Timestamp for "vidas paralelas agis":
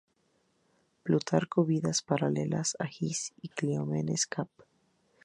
1.63-3.33